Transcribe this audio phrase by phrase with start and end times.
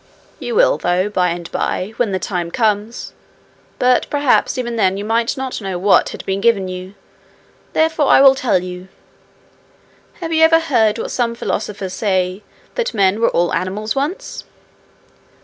[0.39, 3.13] 'You will, though, by and by, when the time comes.
[3.77, 6.95] But perhaps even then you might not know what had been given you,
[7.73, 8.87] therefore I will tell you.
[10.13, 12.41] Have you ever heard what some philosophers say
[12.73, 14.43] that men were all animals once?'